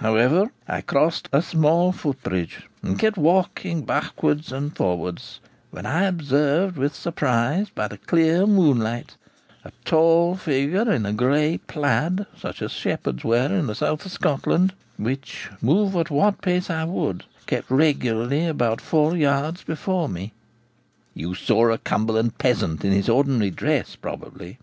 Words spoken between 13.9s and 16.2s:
of Scotland, which, move at